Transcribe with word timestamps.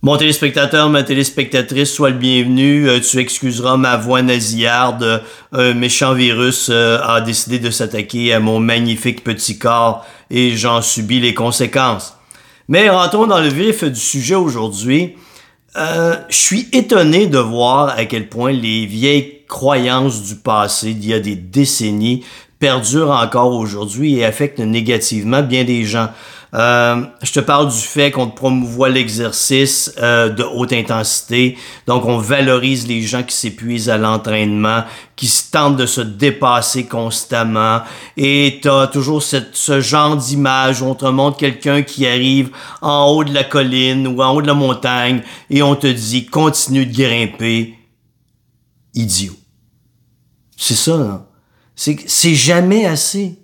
Mon 0.00 0.16
téléspectateur, 0.16 0.88
ma 0.90 1.02
téléspectatrice, 1.02 1.92
sois 1.92 2.10
le 2.10 2.18
bienvenu. 2.18 2.88
Euh, 2.88 3.00
tu 3.00 3.18
excuseras 3.18 3.76
ma 3.76 3.96
voix 3.96 4.22
nasillarde. 4.22 5.24
Un 5.50 5.74
méchant 5.74 6.14
virus 6.14 6.68
euh, 6.70 7.00
a 7.02 7.20
décidé 7.20 7.58
de 7.58 7.68
s'attaquer 7.68 8.32
à 8.32 8.38
mon 8.38 8.60
magnifique 8.60 9.24
petit 9.24 9.58
corps 9.58 10.06
et 10.30 10.56
j'en 10.56 10.82
subis 10.82 11.18
les 11.18 11.34
conséquences. 11.34 12.16
Mais 12.68 12.88
rentrons 12.88 13.26
dans 13.26 13.40
le 13.40 13.48
vif 13.48 13.82
du 13.82 13.98
sujet 13.98 14.36
aujourd'hui. 14.36 15.16
Euh, 15.76 16.14
je 16.28 16.36
suis 16.36 16.68
étonné 16.72 17.26
de 17.26 17.38
voir 17.38 17.88
à 17.88 18.04
quel 18.04 18.28
point 18.28 18.52
les 18.52 18.86
vieilles 18.86 19.42
croyances 19.48 20.22
du 20.22 20.36
passé 20.36 20.94
d'il 20.94 21.10
y 21.10 21.14
a 21.14 21.18
des 21.18 21.34
décennies 21.34 22.24
perdurent 22.60 23.10
encore 23.10 23.52
aujourd'hui 23.52 24.16
et 24.16 24.24
affectent 24.24 24.60
négativement 24.60 25.42
bien 25.42 25.64
des 25.64 25.84
gens. 25.84 26.10
Euh, 26.54 27.02
je 27.22 27.32
te 27.32 27.40
parle 27.40 27.68
du 27.68 27.78
fait 27.78 28.10
qu'on 28.10 28.30
promouvoit 28.30 28.88
l'exercice 28.88 29.92
euh, 29.98 30.30
de 30.30 30.42
haute 30.42 30.72
intensité. 30.72 31.58
Donc, 31.86 32.06
on 32.06 32.18
valorise 32.18 32.86
les 32.86 33.02
gens 33.02 33.22
qui 33.22 33.36
s'épuisent 33.36 33.90
à 33.90 33.98
l'entraînement, 33.98 34.84
qui 35.14 35.30
tentent 35.50 35.76
de 35.76 35.86
se 35.86 36.00
dépasser 36.00 36.86
constamment. 36.86 37.80
Et 38.16 38.60
tu 38.62 38.68
toujours 38.92 39.22
ce 39.22 39.80
genre 39.80 40.16
d'image 40.16 40.80
où 40.80 40.86
on 40.86 40.94
te 40.94 41.06
montre 41.06 41.36
quelqu'un 41.36 41.82
qui 41.82 42.06
arrive 42.06 42.50
en 42.80 43.06
haut 43.06 43.24
de 43.24 43.34
la 43.34 43.44
colline 43.44 44.06
ou 44.06 44.22
en 44.22 44.30
haut 44.34 44.42
de 44.42 44.46
la 44.46 44.54
montagne 44.54 45.22
et 45.50 45.62
on 45.62 45.74
te 45.74 45.86
dit 45.86 46.26
continue 46.26 46.86
de 46.86 46.96
grimper. 46.96 47.74
Idiot. 48.94 49.34
C'est 50.56 50.74
ça, 50.74 50.96
là. 50.96 51.26
C'est 51.74 52.34
jamais 52.34 52.86
assez. 52.86 53.38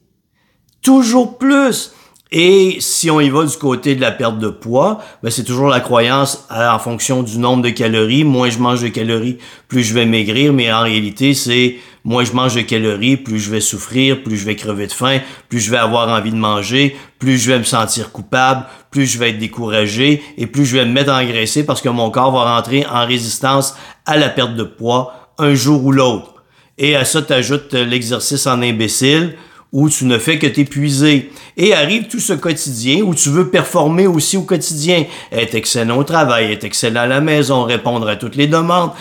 Toujours 0.83 1.39
plus. 1.39 1.93
Et 2.37 2.79
si 2.81 3.13
on 3.13 3.21
y 3.21 3.31
va 3.31 3.45
du 3.45 3.57
côté 3.57 3.95
de 3.95 4.01
la 4.01 4.11
perte 4.11 4.41
de 4.41 4.49
poids, 4.49 4.99
ben 5.23 5.31
c'est 5.31 5.45
toujours 5.45 5.69
la 5.69 5.79
croyance 5.79 6.49
euh, 6.51 6.69
en 6.69 6.81
fonction 6.81 7.23
du 7.23 7.39
nombre 7.39 7.63
de 7.63 7.71
calories. 7.71 8.25
Moins 8.25 8.51
je 8.51 8.59
mange 8.59 8.83
de 8.83 8.89
calories, 8.89 9.39
plus 9.69 9.85
je 9.85 9.95
vais 9.95 10.05
maigrir. 10.05 10.53
Mais 10.53 10.73
en 10.73 10.81
réalité, 10.81 11.33
c'est 11.33 11.77
moins 12.03 12.25
je 12.25 12.33
mange 12.33 12.57
de 12.57 12.63
calories, 12.63 13.17
plus 13.17 13.39
je 13.39 13.53
vais 13.53 13.61
souffrir, 13.61 14.25
plus 14.25 14.37
je 14.37 14.45
vais 14.47 14.57
crever 14.57 14.89
de 14.89 14.93
faim, 14.93 15.21
plus 15.49 15.61
je 15.61 15.71
vais 15.71 15.77
avoir 15.77 16.09
envie 16.09 16.33
de 16.33 16.37
manger, 16.37 16.97
plus 17.21 17.39
je 17.39 17.53
vais 17.53 17.59
me 17.61 17.65
sentir 17.65 18.11
coupable, 18.11 18.67
plus 18.91 19.07
je 19.07 19.17
vais 19.17 19.31
être 19.31 19.39
découragé 19.39 20.21
et 20.37 20.49
plus 20.49 20.67
je 20.67 20.77
vais 20.77 20.85
me 20.85 20.91
mettre 20.91 21.13
à 21.13 21.23
engraisser 21.23 21.65
parce 21.65 21.81
que 21.81 21.89
mon 21.89 22.11
corps 22.11 22.33
va 22.33 22.57
rentrer 22.57 22.85
en 22.91 23.07
résistance 23.07 23.77
à 24.07 24.17
la 24.17 24.29
perte 24.29 24.57
de 24.57 24.65
poids 24.65 25.31
un 25.39 25.55
jour 25.55 25.85
ou 25.85 25.93
l'autre. 25.93 26.35
Et 26.79 26.97
à 26.97 27.05
ça, 27.05 27.23
tu 27.23 27.33
ajoutes 27.33 27.75
l'exercice 27.75 28.49
en 28.49 28.61
imbécile 28.61 29.37
où 29.75 29.91
tu 29.91 30.05
ne 30.05 30.19
fais 30.19 30.39
que 30.39 30.47
t'épuiser. 30.47 31.33
Et 31.57 31.75
arrive 31.75 32.07
tout 32.07 32.21
ce 32.21 32.33
quotidien 32.33 33.03
où 33.03 33.13
tu 33.13 33.29
veux 33.29 33.51
performer 33.51 34.07
aussi 34.07 34.37
au 34.37 34.43
quotidien, 34.43 35.05
être 35.33 35.57
excellent 35.57 35.99
au 35.99 36.05
travail, 36.05 36.53
être 36.53 36.63
excellent 36.63 37.01
à 37.01 37.07
la 37.09 37.21
maison, 37.21 37.65
répondre 37.65 38.09
à 38.09 38.15
toutes 38.15 38.37
les 38.37 38.47
demandes. 38.47 38.93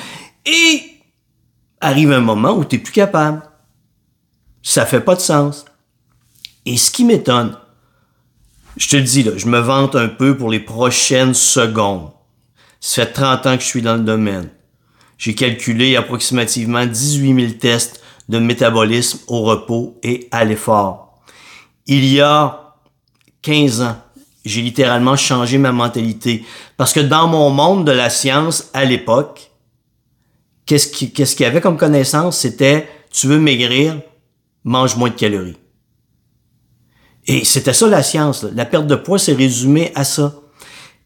Et 0.47 0.81
arrive 1.79 2.11
un 2.11 2.21
moment 2.21 2.53
où 2.53 2.65
tu 2.65 2.75
n'es 2.75 2.81
plus 2.81 2.91
capable. 2.91 3.43
Ça 4.63 4.87
fait 4.87 4.99
pas 4.99 5.13
de 5.13 5.21
sens. 5.21 5.63
Et 6.65 6.75
ce 6.75 6.89
qui 6.89 7.05
m'étonne, 7.05 7.55
je 8.75 8.89
te 8.89 8.95
le 8.95 9.03
dis, 9.03 9.21
là, 9.21 9.33
je 9.35 9.45
me 9.45 9.59
vante 9.59 9.95
un 9.95 10.07
peu 10.07 10.35
pour 10.35 10.49
les 10.49 10.59
prochaines 10.59 11.35
secondes. 11.35 12.09
Ça 12.79 13.05
fait 13.05 13.11
30 13.13 13.45
ans 13.45 13.57
que 13.57 13.63
je 13.63 13.67
suis 13.67 13.83
dans 13.83 13.95
le 13.95 14.03
domaine. 14.03 14.49
J'ai 15.19 15.35
calculé 15.35 15.95
approximativement 15.95 16.87
18 16.87 17.47
000 17.47 17.51
tests 17.59 18.02
de 18.29 18.39
métabolisme 18.39 19.19
au 19.27 19.41
repos 19.41 19.99
et 20.03 20.27
à 20.31 20.45
l'effort. 20.45 21.21
Il 21.87 22.05
y 22.05 22.21
a 22.21 22.75
15 23.41 23.81
ans, 23.81 23.97
j'ai 24.45 24.61
littéralement 24.61 25.15
changé 25.15 25.57
ma 25.57 25.71
mentalité. 25.71 26.45
Parce 26.77 26.93
que 26.93 26.99
dans 26.99 27.27
mon 27.27 27.49
monde 27.49 27.85
de 27.85 27.91
la 27.91 28.09
science, 28.09 28.69
à 28.73 28.85
l'époque, 28.85 29.51
qu'est-ce 30.65 30.89
qu'il 30.89 31.43
y 31.43 31.45
avait 31.45 31.61
comme 31.61 31.77
connaissance? 31.77 32.39
C'était, 32.39 32.87
tu 33.11 33.27
veux 33.27 33.39
maigrir, 33.39 33.99
mange 34.63 34.95
moins 34.95 35.09
de 35.09 35.15
calories. 35.15 35.57
Et 37.25 37.45
c'était 37.45 37.73
ça 37.73 37.87
la 37.87 38.03
science. 38.03 38.43
La 38.43 38.65
perte 38.65 38.87
de 38.87 38.95
poids 38.95 39.19
s'est 39.19 39.33
résumée 39.33 39.91
à 39.95 40.03
ça. 40.03 40.35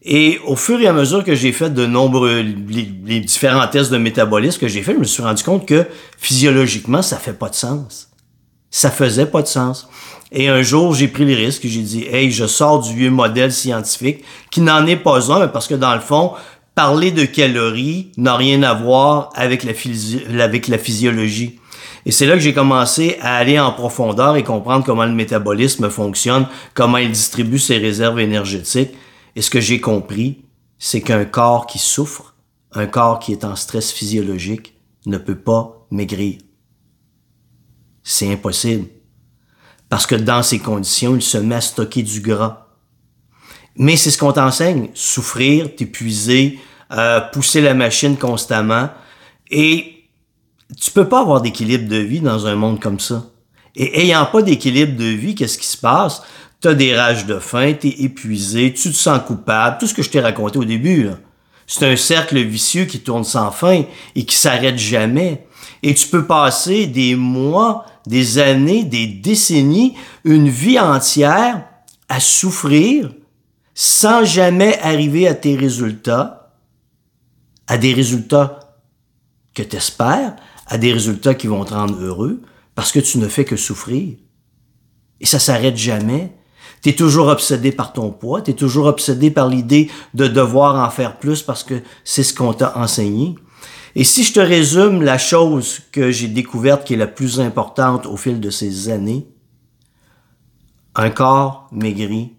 Et 0.02 0.38
au 0.46 0.54
fur 0.54 0.80
et 0.80 0.86
à 0.86 0.92
mesure 0.92 1.24
que 1.24 1.34
j'ai 1.34 1.52
fait 1.52 1.70
de 1.70 1.84
nombreux, 1.84 2.40
les, 2.40 3.20
différents 3.20 3.66
tests 3.66 3.90
de 3.90 3.98
métabolisme 3.98 4.60
que 4.60 4.68
j'ai 4.68 4.82
fait, 4.82 4.92
je 4.92 4.98
me 4.98 5.04
suis 5.04 5.22
rendu 5.22 5.42
compte 5.42 5.66
que 5.66 5.86
physiologiquement, 6.18 7.02
ça 7.02 7.16
fait 7.16 7.32
pas 7.32 7.48
de 7.48 7.56
sens. 7.56 8.10
Ça 8.70 8.90
faisait 8.90 9.26
pas 9.26 9.42
de 9.42 9.48
sens. 9.48 9.88
Et 10.30 10.48
un 10.48 10.62
jour, 10.62 10.94
j'ai 10.94 11.08
pris 11.08 11.24
les 11.24 11.34
risques 11.34 11.64
et 11.64 11.68
j'ai 11.68 11.82
dit, 11.82 12.04
hey, 12.04 12.30
je 12.30 12.46
sors 12.46 12.80
du 12.80 12.94
vieux 12.94 13.10
modèle 13.10 13.52
scientifique 13.52 14.24
qui 14.50 14.60
n'en 14.60 14.86
est 14.86 14.96
pas 14.96 15.32
un, 15.32 15.48
parce 15.48 15.66
que 15.66 15.74
dans 15.74 15.94
le 15.94 16.00
fond, 16.00 16.32
parler 16.74 17.10
de 17.10 17.24
calories 17.24 18.12
n'a 18.16 18.36
rien 18.36 18.62
à 18.62 18.74
voir 18.74 19.30
avec 19.34 19.64
la, 19.64 19.72
avec 20.44 20.68
la 20.68 20.78
physiologie. 20.78 21.58
Et 22.06 22.12
c'est 22.12 22.26
là 22.26 22.34
que 22.34 22.40
j'ai 22.40 22.54
commencé 22.54 23.16
à 23.20 23.36
aller 23.36 23.58
en 23.58 23.72
profondeur 23.72 24.36
et 24.36 24.44
comprendre 24.44 24.84
comment 24.84 25.04
le 25.04 25.12
métabolisme 25.12 25.90
fonctionne, 25.90 26.46
comment 26.74 26.98
il 26.98 27.10
distribue 27.10 27.58
ses 27.58 27.78
réserves 27.78 28.20
énergétiques 28.20 28.92
et 29.38 29.40
ce 29.40 29.50
que 29.50 29.60
j'ai 29.60 29.80
compris, 29.80 30.42
c'est 30.80 31.00
qu'un 31.00 31.24
corps 31.24 31.68
qui 31.68 31.78
souffre, 31.78 32.34
un 32.72 32.88
corps 32.88 33.20
qui 33.20 33.30
est 33.30 33.44
en 33.44 33.54
stress 33.54 33.92
physiologique, 33.92 34.74
ne 35.06 35.16
peut 35.16 35.38
pas 35.38 35.86
maigrir. 35.92 36.38
C'est 38.02 38.32
impossible. 38.32 38.88
Parce 39.88 40.08
que 40.08 40.16
dans 40.16 40.42
ces 40.42 40.58
conditions, 40.58 41.14
il 41.14 41.22
se 41.22 41.38
met 41.38 41.54
à 41.54 41.60
stocker 41.60 42.02
du 42.02 42.20
gras. 42.20 42.66
Mais 43.76 43.96
c'est 43.96 44.10
ce 44.10 44.18
qu'on 44.18 44.32
t'enseigne. 44.32 44.88
Souffrir, 44.92 45.72
t'épuiser, 45.76 46.58
euh, 46.90 47.20
pousser 47.20 47.60
la 47.60 47.74
machine 47.74 48.16
constamment. 48.16 48.90
Et 49.52 50.02
tu 50.76 50.90
peux 50.90 51.08
pas 51.08 51.20
avoir 51.20 51.42
d'équilibre 51.42 51.88
de 51.88 51.98
vie 51.98 52.20
dans 52.20 52.48
un 52.48 52.56
monde 52.56 52.80
comme 52.80 52.98
ça. 52.98 53.30
Et 53.76 54.00
ayant 54.00 54.26
pas 54.26 54.42
d'équilibre 54.42 54.96
de 54.96 55.04
vie, 55.04 55.36
qu'est-ce 55.36 55.58
qui 55.58 55.66
se 55.68 55.76
passe? 55.76 56.22
T'as 56.60 56.74
des 56.74 56.96
rages 56.96 57.26
de 57.26 57.38
faim, 57.38 57.74
t'es 57.74 57.94
épuisé, 58.00 58.72
tu 58.74 58.90
te 58.90 58.96
sens 58.96 59.20
coupable, 59.24 59.76
tout 59.78 59.86
ce 59.86 59.94
que 59.94 60.02
je 60.02 60.10
t'ai 60.10 60.20
raconté 60.20 60.58
au 60.58 60.64
début. 60.64 61.08
C'est 61.66 61.86
un 61.86 61.96
cercle 61.96 62.40
vicieux 62.40 62.86
qui 62.86 63.00
tourne 63.00 63.24
sans 63.24 63.50
fin 63.52 63.84
et 64.14 64.24
qui 64.24 64.34
s'arrête 64.34 64.78
jamais. 64.78 65.46
Et 65.82 65.94
tu 65.94 66.08
peux 66.08 66.26
passer 66.26 66.86
des 66.86 67.14
mois, 67.14 67.86
des 68.06 68.38
années, 68.38 68.82
des 68.84 69.06
décennies, 69.06 69.94
une 70.24 70.48
vie 70.48 70.80
entière 70.80 71.64
à 72.08 72.20
souffrir 72.20 73.10
sans 73.74 74.24
jamais 74.24 74.76
arriver 74.80 75.28
à 75.28 75.34
tes 75.34 75.54
résultats, 75.54 76.56
à 77.68 77.78
des 77.78 77.92
résultats 77.92 78.78
que 79.54 79.62
tu 79.62 79.76
espères, 79.76 80.34
à 80.66 80.78
des 80.78 80.92
résultats 80.92 81.34
qui 81.34 81.46
vont 81.46 81.64
te 81.64 81.74
rendre 81.74 82.00
heureux, 82.02 82.42
parce 82.74 82.90
que 82.90 82.98
tu 82.98 83.18
ne 83.18 83.28
fais 83.28 83.44
que 83.44 83.56
souffrir. 83.56 84.16
Et 85.20 85.26
ça 85.26 85.38
s'arrête 85.38 85.76
jamais. 85.76 86.32
Tu 86.82 86.90
es 86.90 86.94
toujours 86.94 87.28
obsédé 87.28 87.72
par 87.72 87.92
ton 87.92 88.10
poids, 88.10 88.42
tu 88.42 88.52
es 88.52 88.54
toujours 88.54 88.86
obsédé 88.86 89.30
par 89.30 89.48
l'idée 89.48 89.90
de 90.14 90.26
devoir 90.28 90.86
en 90.86 90.90
faire 90.90 91.18
plus 91.18 91.42
parce 91.42 91.64
que 91.64 91.82
c'est 92.04 92.22
ce 92.22 92.34
qu'on 92.34 92.52
t'a 92.52 92.76
enseigné. 92.78 93.34
Et 93.94 94.04
si 94.04 94.22
je 94.22 94.32
te 94.32 94.40
résume 94.40 95.02
la 95.02 95.18
chose 95.18 95.80
que 95.90 96.10
j'ai 96.10 96.28
découverte 96.28 96.86
qui 96.86 96.94
est 96.94 96.98
la 96.98 97.06
plus 97.06 97.40
importante 97.40 98.06
au 98.06 98.16
fil 98.16 98.40
de 98.40 98.50
ces 98.50 98.90
années, 98.90 99.26
un 100.94 101.10
corps 101.10 101.68
maigri 101.72 102.32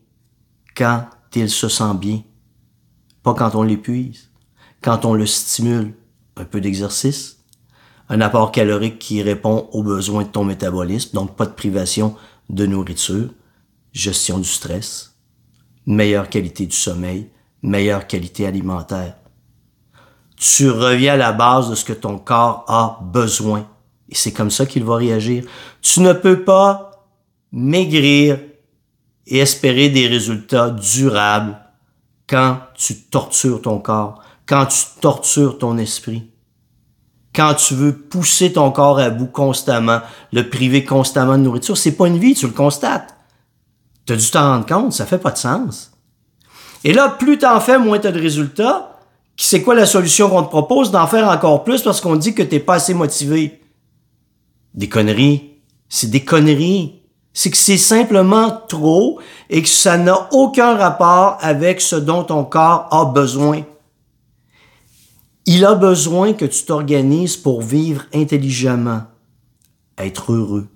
quand 0.76 1.06
il 1.36 1.50
se 1.50 1.68
sent 1.68 1.94
bien, 2.00 2.22
pas 3.24 3.34
quand 3.34 3.56
on 3.56 3.64
l'épuise, 3.64 4.30
quand 4.82 5.06
on 5.06 5.14
le 5.14 5.26
stimule, 5.26 5.94
un 6.38 6.46
peu 6.46 6.62
d'exercice, 6.62 7.40
un 8.08 8.22
apport 8.22 8.52
calorique 8.52 8.98
qui 8.98 9.22
répond 9.22 9.68
aux 9.72 9.84
besoins 9.84 10.24
de 10.24 10.30
ton 10.30 10.44
métabolisme, 10.44 11.12
donc 11.14 11.36
pas 11.36 11.46
de 11.46 11.52
privation 11.52 12.16
de 12.50 12.66
nourriture, 12.66 13.30
gestion 13.94 14.38
du 14.38 14.48
stress, 14.48 15.16
meilleure 15.86 16.30
qualité 16.30 16.66
du 16.66 16.76
sommeil, 16.76 17.30
meilleure 17.62 18.08
qualité 18.08 18.46
alimentaire. 18.46 19.16
Tu 20.38 20.70
reviens 20.70 21.14
à 21.14 21.18
la 21.18 21.34
base 21.34 21.70
de 21.70 21.76
ce 21.76 21.84
que 21.84 21.94
ton 21.94 22.18
corps 22.18 22.64
a 22.68 23.00
besoin. 23.02 23.68
Et 24.08 24.16
c'est 24.16 24.32
comme 24.32 24.52
ça 24.52 24.66
qu'il 24.66 24.84
va 24.84 24.96
réagir. 24.96 25.44
Tu 25.82 26.00
ne 26.00 26.14
peux 26.14 26.44
pas 26.44 27.08
maigrir 27.52 28.40
et 29.28 29.40
espérer 29.40 29.90
des 29.90 30.08
résultats 30.08 30.70
durables 30.70 31.58
quand 32.28 32.60
tu 32.76 32.96
tortures 32.96 33.62
ton 33.62 33.80
corps, 33.80 34.22
quand 34.46 34.68
tu 34.68 34.84
tortures 35.02 35.58
ton 35.58 35.78
esprit, 35.78 36.30
quand 37.34 37.54
tu 37.56 37.74
veux 37.74 37.96
pousser 37.96 38.54
ton 38.54 38.72
corps 38.72 39.00
à 39.00 39.10
bout 39.10 39.28
constamment, 39.28 40.02
le 40.32 40.50
priver 40.50 40.84
constamment 40.84 41.38
de 41.38 41.44
nourriture. 41.44 41.78
C'est 41.78 41.96
pas 41.96 42.08
une 42.08 42.18
vie, 42.18 42.34
tu 42.34 42.48
le 42.48 42.54
constates. 42.54 43.16
Tu 44.10 44.14
as 44.14 44.16
dû 44.16 44.32
t'en 44.32 44.54
rendre 44.54 44.66
compte, 44.66 44.94
ça 44.94 45.06
fait 45.06 45.20
pas 45.20 45.30
de 45.30 45.38
sens. 45.38 45.92
Et 46.84 46.94
là, 46.94 47.10
plus 47.10 47.38
tu 47.38 47.46
en 47.46 47.60
fais, 47.60 47.78
moins 47.78 48.00
tu 48.00 48.08
as 48.08 48.12
de 48.12 48.20
résultats. 48.20 48.98
C'est 49.38 49.62
quoi 49.62 49.76
la 49.76 49.86
solution 49.86 50.32
qu'on 50.32 50.42
te 50.42 50.50
propose? 50.50 50.90
D'en 50.90 51.06
faire 51.06 51.30
encore 51.30 51.64
plus 51.64 51.84
parce 51.84 52.02
qu'on 52.02 52.16
dit 52.16 52.34
que 52.34 52.42
t'es 52.42 52.60
pas 52.60 52.74
assez 52.74 52.96
motivé? 52.96 53.62
Des 54.74 54.90
conneries. 54.90 55.60
C'est 55.90 56.10
des 56.10 56.26
conneries. 56.26 57.04
C'est 57.34 57.52
que 57.52 57.58
c'est 57.58 57.78
simplement 57.78 58.50
trop 58.68 59.20
et 59.48 59.62
que 59.62 59.70
ça 59.70 59.96
n'a 60.00 60.28
aucun 60.32 60.76
rapport 60.76 61.38
avec 61.40 61.80
ce 61.80 61.96
dont 61.96 62.24
ton 62.24 62.44
corps 62.46 62.88
a 62.90 63.06
besoin. 63.06 63.62
Il 65.46 65.66
a 65.66 65.76
besoin 65.76 66.34
que 66.34 66.46
tu 66.46 66.66
t'organises 66.66 67.38
pour 67.38 67.62
vivre 67.62 68.06
intelligemment, 68.12 69.04
être 70.00 70.34
heureux. 70.34 70.68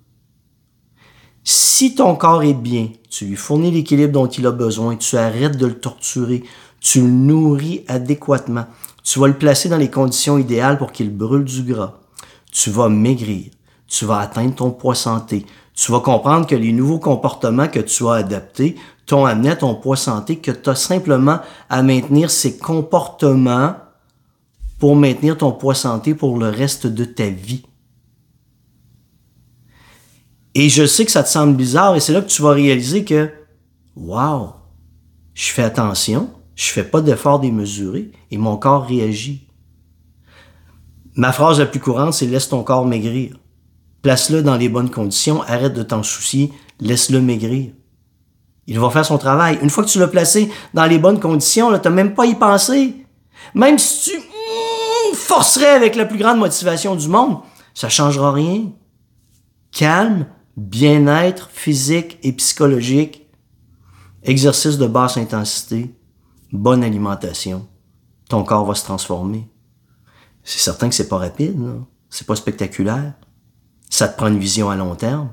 Si 1.43 1.93
ton 1.95 2.15
corps 2.15 2.43
est 2.43 2.53
bien, 2.53 2.89
tu 3.09 3.25
lui 3.25 3.35
fournis 3.35 3.71
l'équilibre 3.71 4.13
dont 4.13 4.27
il 4.27 4.47
a 4.47 4.51
besoin, 4.51 4.95
tu 4.95 5.17
arrêtes 5.17 5.57
de 5.57 5.65
le 5.65 5.77
torturer, 5.77 6.43
tu 6.79 7.01
le 7.01 7.07
nourris 7.07 7.83
adéquatement, 7.87 8.65
tu 9.03 9.19
vas 9.19 9.27
le 9.27 9.37
placer 9.37 9.67
dans 9.67 9.77
les 9.77 9.89
conditions 9.89 10.37
idéales 10.37 10.77
pour 10.77 10.93
qu'il 10.93 11.15
brûle 11.15 11.43
du 11.43 11.63
gras. 11.63 11.95
Tu 12.51 12.69
vas 12.69 12.87
maigrir, 12.87 13.51
tu 13.87 14.05
vas 14.05 14.19
atteindre 14.19 14.55
ton 14.55 14.71
poids 14.71 14.95
santé, 14.95 15.45
tu 15.73 15.91
vas 15.91 15.99
comprendre 15.99 16.47
que 16.47 16.55
les 16.55 16.71
nouveaux 16.71 16.99
comportements 16.99 17.67
que 17.67 17.79
tu 17.79 18.07
as 18.07 18.13
adaptés 18.13 18.75
t'ont 19.05 19.25
amené 19.25 19.49
à 19.49 19.55
ton 19.57 19.75
poids 19.75 19.97
santé, 19.97 20.37
que 20.37 20.51
tu 20.51 20.69
as 20.69 20.75
simplement 20.75 21.39
à 21.69 21.83
maintenir 21.83 22.31
ces 22.31 22.57
comportements 22.57 23.75
pour 24.79 24.95
maintenir 24.95 25.37
ton 25.37 25.51
poids 25.51 25.75
santé 25.75 26.13
pour 26.13 26.37
le 26.37 26.49
reste 26.49 26.87
de 26.87 27.03
ta 27.03 27.27
vie. 27.27 27.63
Et 30.55 30.69
je 30.69 30.85
sais 30.85 31.05
que 31.05 31.11
ça 31.11 31.23
te 31.23 31.29
semble 31.29 31.55
bizarre 31.55 31.95
et 31.95 31.99
c'est 31.99 32.13
là 32.13 32.21
que 32.21 32.29
tu 32.29 32.41
vas 32.41 32.51
réaliser 32.51 33.03
que, 33.03 33.31
wow, 33.95 34.53
je 35.33 35.51
fais 35.51 35.63
attention, 35.63 36.29
je 36.55 36.65
fais 36.65 36.83
pas 36.83 37.01
d'effort 37.01 37.39
démesuré 37.39 38.11
et 38.29 38.37
mon 38.37 38.57
corps 38.57 38.85
réagit. 38.85 39.47
Ma 41.15 41.31
phrase 41.31 41.59
la 41.59 41.65
plus 41.65 41.79
courante, 41.79 42.13
c'est 42.13 42.25
laisse 42.25 42.49
ton 42.49 42.63
corps 42.63 42.85
maigrir. 42.85 43.37
Place-le 44.01 44.43
dans 44.43 44.57
les 44.57 44.69
bonnes 44.69 44.91
conditions, 44.91 45.41
arrête 45.43 45.73
de 45.73 45.83
t'en 45.83 46.03
soucier, 46.03 46.51
laisse-le 46.79 47.21
maigrir. 47.21 47.71
Il 48.67 48.79
va 48.79 48.89
faire 48.89 49.05
son 49.05 49.17
travail. 49.17 49.59
Une 49.61 49.69
fois 49.69 49.83
que 49.83 49.89
tu 49.89 49.99
l'as 49.99 50.07
placé 50.07 50.49
dans 50.73 50.85
les 50.85 50.97
bonnes 50.97 51.19
conditions, 51.19 51.67
tu 51.77 51.87
n'as 51.87 51.93
même 51.93 52.13
pas 52.13 52.25
y 52.25 52.35
penser. 52.35 53.05
Même 53.53 53.77
si 53.77 54.11
tu 54.11 54.17
hmm, 54.17 55.15
forcerais 55.15 55.69
avec 55.69 55.95
la 55.95 56.05
plus 56.05 56.17
grande 56.17 56.39
motivation 56.39 56.95
du 56.95 57.07
monde, 57.07 57.39
ça 57.73 57.89
changera 57.89 58.31
rien. 58.31 58.71
Calme, 59.71 60.27
bien-être 60.57 61.49
physique 61.51 62.19
et 62.23 62.33
psychologique, 62.33 63.27
exercice 64.23 64.77
de 64.77 64.87
basse 64.87 65.17
intensité, 65.17 65.93
bonne 66.51 66.83
alimentation, 66.83 67.67
ton 68.29 68.43
corps 68.43 68.65
va 68.65 68.75
se 68.75 68.83
transformer. 68.83 69.47
C'est 70.43 70.59
certain 70.59 70.89
que 70.89 70.95
c'est 70.95 71.09
pas 71.09 71.17
rapide, 71.17 71.59
c'est 72.09 72.27
pas 72.27 72.35
spectaculaire. 72.35 73.13
Ça 73.89 74.07
te 74.07 74.17
prend 74.17 74.27
une 74.27 74.39
vision 74.39 74.69
à 74.69 74.75
long 74.75 74.95
terme. 74.95 75.31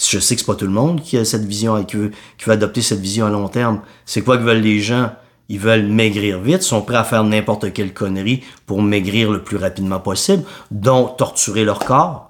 Je 0.00 0.18
sais 0.18 0.34
que 0.34 0.40
c'est 0.40 0.46
pas 0.46 0.54
tout 0.54 0.66
le 0.66 0.70
monde 0.70 1.02
qui 1.02 1.18
a 1.18 1.24
cette 1.24 1.44
vision, 1.44 1.84
qui 1.84 1.96
veut, 1.96 2.10
qui 2.38 2.44
veut 2.46 2.52
adopter 2.52 2.80
cette 2.80 3.00
vision 3.00 3.26
à 3.26 3.30
long 3.30 3.48
terme. 3.48 3.82
C'est 4.06 4.22
quoi 4.22 4.38
que 4.38 4.42
veulent 4.42 4.62
les 4.62 4.80
gens? 4.80 5.12
Ils 5.48 5.58
veulent 5.58 5.86
maigrir 5.86 6.40
vite, 6.40 6.62
sont 6.62 6.82
prêts 6.82 6.96
à 6.96 7.04
faire 7.04 7.24
n'importe 7.24 7.72
quelle 7.72 7.92
connerie 7.92 8.44
pour 8.66 8.82
maigrir 8.82 9.32
le 9.32 9.42
plus 9.42 9.56
rapidement 9.56 9.98
possible, 9.98 10.44
dont 10.70 11.08
torturer 11.08 11.64
leur 11.64 11.80
corps 11.80 12.29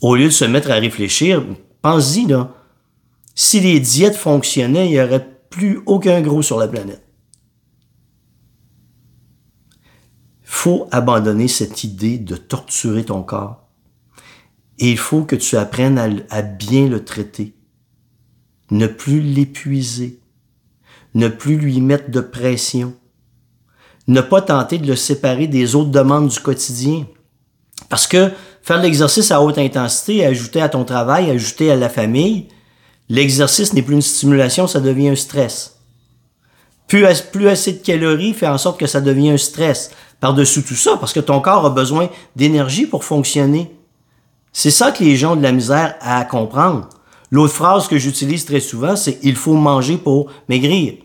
au 0.00 0.14
lieu 0.16 0.26
de 0.26 0.30
se 0.30 0.44
mettre 0.44 0.70
à 0.70 0.74
réfléchir, 0.74 1.44
pense-y, 1.82 2.26
là. 2.26 2.54
Si 3.34 3.60
les 3.60 3.80
diètes 3.80 4.16
fonctionnaient, 4.16 4.86
il 4.86 4.92
n'y 4.92 5.00
aurait 5.00 5.26
plus 5.50 5.80
aucun 5.86 6.20
gros 6.20 6.42
sur 6.42 6.58
la 6.58 6.68
planète. 6.68 7.08
faut 10.58 10.88
abandonner 10.90 11.46
cette 11.46 11.84
idée 11.84 12.18
de 12.18 12.34
torturer 12.34 13.04
ton 13.04 13.22
corps. 13.22 13.68
Et 14.80 14.90
il 14.90 14.98
faut 14.98 15.22
que 15.22 15.36
tu 15.36 15.56
apprennes 15.56 15.98
à, 15.98 16.08
à 16.30 16.42
bien 16.42 16.88
le 16.88 17.04
traiter. 17.04 17.54
Ne 18.72 18.88
plus 18.88 19.20
l'épuiser. 19.20 20.20
Ne 21.14 21.28
plus 21.28 21.58
lui 21.58 21.80
mettre 21.80 22.10
de 22.10 22.20
pression. 22.20 22.96
Ne 24.08 24.20
pas 24.20 24.42
tenter 24.42 24.78
de 24.78 24.86
le 24.88 24.96
séparer 24.96 25.46
des 25.46 25.76
autres 25.76 25.90
demandes 25.90 26.28
du 26.28 26.40
quotidien. 26.40 27.06
Parce 27.88 28.08
que 28.08 28.32
faire 28.68 28.82
l'exercice 28.82 29.30
à 29.30 29.40
haute 29.40 29.56
intensité, 29.56 30.26
ajouter 30.26 30.60
à 30.60 30.68
ton 30.68 30.84
travail, 30.84 31.30
ajouter 31.30 31.70
à 31.70 31.76
la 31.76 31.88
famille, 31.88 32.48
l'exercice 33.08 33.72
n'est 33.72 33.80
plus 33.80 33.94
une 33.94 34.02
stimulation, 34.02 34.66
ça 34.66 34.80
devient 34.80 35.08
un 35.08 35.16
stress. 35.16 35.78
Plus, 36.86 37.06
plus 37.32 37.48
assez 37.48 37.72
de 37.72 37.78
calories 37.78 38.34
fait 38.34 38.46
en 38.46 38.58
sorte 38.58 38.78
que 38.78 38.86
ça 38.86 39.00
devient 39.00 39.30
un 39.30 39.38
stress. 39.38 39.90
Par-dessus 40.20 40.62
tout 40.62 40.74
ça, 40.74 40.98
parce 40.98 41.14
que 41.14 41.20
ton 41.20 41.40
corps 41.40 41.64
a 41.64 41.70
besoin 41.70 42.10
d'énergie 42.36 42.84
pour 42.84 43.04
fonctionner. 43.04 43.74
C'est 44.52 44.70
ça 44.70 44.92
que 44.92 45.02
les 45.02 45.16
gens 45.16 45.32
ont 45.32 45.36
de 45.36 45.42
la 45.42 45.52
misère 45.52 45.94
à 46.02 46.22
comprendre. 46.26 46.90
L'autre 47.30 47.54
phrase 47.54 47.88
que 47.88 47.96
j'utilise 47.96 48.44
très 48.44 48.60
souvent, 48.60 48.96
c'est 48.96 49.18
il 49.22 49.36
faut 49.36 49.54
manger 49.54 49.96
pour 49.96 50.30
maigrir. 50.46 50.92
Il 50.92 51.04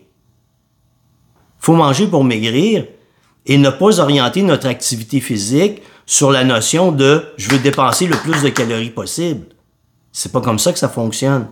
faut 1.60 1.76
manger 1.76 2.08
pour 2.08 2.24
maigrir 2.24 2.84
et 3.46 3.56
ne 3.56 3.70
pas 3.70 4.00
orienter 4.00 4.42
notre 4.42 4.66
activité 4.66 5.18
physique 5.20 5.80
sur 6.06 6.30
la 6.30 6.44
notion 6.44 6.92
de 6.92 7.24
je 7.36 7.50
veux 7.50 7.58
dépenser 7.58 8.06
le 8.06 8.16
plus 8.16 8.42
de 8.42 8.48
calories 8.48 8.90
possible. 8.90 9.46
C'est 10.12 10.32
pas 10.32 10.40
comme 10.40 10.58
ça 10.58 10.72
que 10.72 10.78
ça 10.78 10.88
fonctionne. 10.88 11.48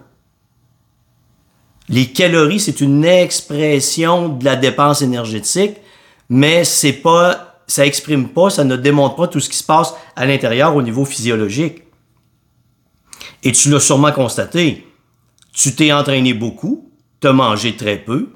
Les 1.89 2.07
calories, 2.07 2.61
c'est 2.61 2.81
une 2.81 3.05
expression 3.05 4.29
de 4.29 4.45
la 4.45 4.57
dépense 4.57 5.03
énergétique, 5.03 5.77
mais 6.29 6.65
c'est 6.65 6.93
pas, 6.93 7.61
ça 7.67 7.85
exprime 7.85 8.29
pas, 8.29 8.51
ça 8.51 8.65
ne 8.65 8.77
démontre 8.77 9.17
pas 9.17 9.29
tout 9.29 9.41
ce 9.41 9.51
qui 9.51 9.57
se 9.57 9.65
passe 9.65 9.95
à 10.17 10.25
l'intérieur 10.25 10.77
au 10.77 10.83
niveau 10.83 11.05
physiologique. 11.05 11.83
Et 13.43 13.53
tu 13.53 13.71
l'as 13.71 13.81
sûrement 13.81 14.13
constaté. 14.13 14.87
Tu 15.53 15.75
t'es 15.75 15.93
entraîné 15.93 16.33
beaucoup, 16.35 16.91
t'as 17.21 17.33
mangé 17.33 17.77
très 17.77 17.97
peu, 17.97 18.31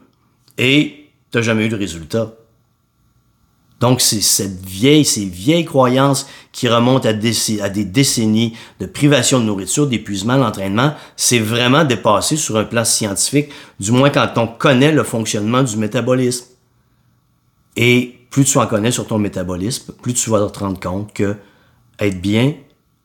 et 0.58 1.10
t'as 1.30 1.40
jamais 1.40 1.66
eu 1.66 1.68
de 1.68 1.76
résultat. 1.76 2.34
Donc, 3.80 4.00
c'est 4.00 4.22
cette 4.22 4.64
vieille, 4.64 5.04
ces 5.04 5.26
vieilles 5.26 5.66
croyances 5.66 6.26
qui 6.52 6.68
remontent 6.68 7.06
à, 7.08 7.12
des 7.12 7.84
décennies 7.84 8.56
de 8.80 8.86
privation 8.86 9.38
de 9.38 9.44
nourriture, 9.44 9.86
d'épuisement, 9.86 10.38
d'entraînement, 10.38 10.94
c'est 11.16 11.38
vraiment 11.38 11.84
dépassé 11.84 12.36
sur 12.36 12.56
un 12.56 12.64
plan 12.64 12.84
scientifique, 12.84 13.50
du 13.78 13.92
moins 13.92 14.08
quand 14.08 14.32
on 14.36 14.46
connaît 14.46 14.92
le 14.92 15.02
fonctionnement 15.02 15.62
du 15.62 15.76
métabolisme. 15.76 16.46
Et 17.76 18.14
plus 18.30 18.44
tu 18.46 18.56
en 18.56 18.66
connais 18.66 18.90
sur 18.90 19.06
ton 19.06 19.18
métabolisme, 19.18 19.92
plus 20.00 20.14
tu 20.14 20.30
vas 20.30 20.48
te 20.48 20.58
rendre 20.58 20.80
compte 20.80 21.12
que 21.12 21.36
être 21.98 22.20
bien, 22.20 22.54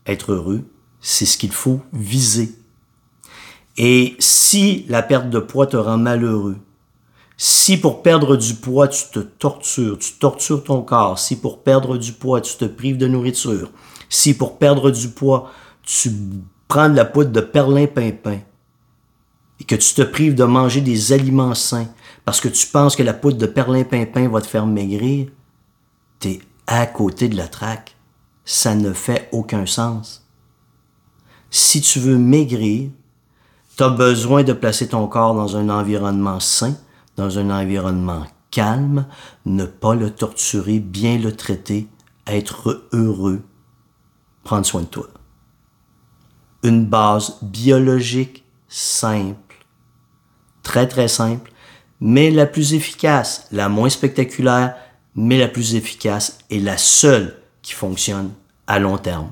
être 0.07 0.31
heureux, 0.31 0.63
c'est 1.01 1.25
ce 1.25 1.37
qu'il 1.37 1.51
faut 1.51 1.81
viser. 1.91 2.55
Et 3.77 4.15
si 4.19 4.85
la 4.87 5.01
perte 5.01 5.29
de 5.29 5.39
poids 5.39 5.67
te 5.67 5.77
rend 5.77 5.97
malheureux, 5.97 6.57
si 7.43 7.77
pour 7.77 8.03
perdre 8.03 8.35
du 8.35 8.53
poids, 8.53 8.87
tu 8.87 9.05
te 9.11 9.17
tortures, 9.17 9.97
tu 9.97 10.13
tortures 10.13 10.63
ton 10.63 10.83
corps, 10.83 11.17
si 11.17 11.35
pour 11.35 11.63
perdre 11.63 11.97
du 11.97 12.11
poids, 12.13 12.39
tu 12.39 12.55
te 12.55 12.65
prives 12.65 12.99
de 12.99 13.07
nourriture, 13.07 13.71
si 14.09 14.35
pour 14.35 14.59
perdre 14.59 14.91
du 14.91 15.09
poids, 15.09 15.49
tu 15.81 16.11
prends 16.67 16.87
de 16.87 16.95
la 16.95 17.03
poudre 17.03 17.31
de 17.31 17.41
perlin-pimpin 17.41 18.41
et 19.59 19.63
que 19.63 19.73
tu 19.73 19.95
te 19.95 20.03
prives 20.03 20.35
de 20.35 20.43
manger 20.43 20.81
des 20.81 21.13
aliments 21.13 21.55
sains 21.55 21.87
parce 22.25 22.39
que 22.39 22.47
tu 22.47 22.67
penses 22.67 22.95
que 22.95 23.01
la 23.01 23.15
poudre 23.15 23.39
de 23.39 23.47
perlin-pimpin 23.47 24.29
va 24.29 24.41
te 24.41 24.45
faire 24.45 24.67
maigrir, 24.67 25.29
t'es 26.19 26.41
à 26.67 26.85
côté 26.85 27.27
de 27.27 27.37
la 27.37 27.47
traque. 27.47 27.95
Ça 28.45 28.75
ne 28.75 28.93
fait 28.93 29.29
aucun 29.31 29.65
sens. 29.65 30.27
Si 31.49 31.81
tu 31.81 31.99
veux 31.99 32.19
maigrir, 32.19 32.91
tu 33.77 33.83
as 33.83 33.89
besoin 33.89 34.43
de 34.43 34.53
placer 34.53 34.89
ton 34.89 35.07
corps 35.07 35.33
dans 35.33 35.57
un 35.57 35.69
environnement 35.69 36.39
sain, 36.39 36.75
dans 37.21 37.37
un 37.37 37.51
environnement 37.51 38.25
calme, 38.49 39.05
ne 39.45 39.65
pas 39.65 39.93
le 39.93 40.09
torturer, 40.09 40.79
bien 40.79 41.19
le 41.19 41.35
traiter, 41.35 41.87
être 42.25 42.87
heureux, 42.93 43.43
prendre 44.43 44.65
soin 44.65 44.81
de 44.81 44.87
toi. 44.87 45.07
Une 46.63 46.87
base 46.87 47.37
biologique 47.43 48.43
simple, 48.67 49.63
très 50.63 50.87
très 50.87 51.07
simple, 51.07 51.51
mais 51.99 52.31
la 52.31 52.47
plus 52.47 52.73
efficace, 52.73 53.47
la 53.51 53.69
moins 53.69 53.89
spectaculaire, 53.89 54.75
mais 55.13 55.37
la 55.37 55.47
plus 55.47 55.75
efficace 55.75 56.39
et 56.49 56.59
la 56.59 56.79
seule 56.79 57.37
qui 57.61 57.73
fonctionne 57.73 58.31
à 58.65 58.79
long 58.79 58.97
terme. 58.97 59.31